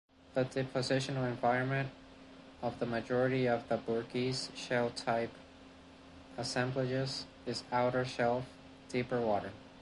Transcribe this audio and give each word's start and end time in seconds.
The 0.33 0.45
depositional 0.45 1.27
environment 1.29 1.91
of 2.63 2.79
the 2.79 2.87
majority 2.87 3.45
of 3.47 3.69
Burgess-Shale-type 3.85 5.29
assemblages 6.39 7.27
is 7.45 7.63
outer 7.71 8.03
shelf, 8.03 8.45
deeper 8.89 9.21
water. 9.21 9.51